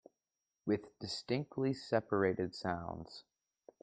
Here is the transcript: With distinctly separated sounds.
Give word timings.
With 0.65 0.97
distinctly 0.97 1.75
separated 1.75 2.55
sounds. 2.55 3.23